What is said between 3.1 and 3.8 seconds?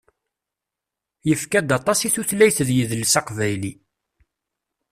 aqbayli.